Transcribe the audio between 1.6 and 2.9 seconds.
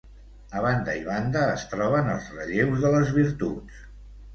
troben els relleus